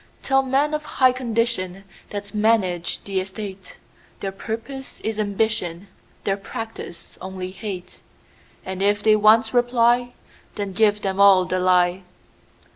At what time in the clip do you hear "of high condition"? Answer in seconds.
0.73-1.83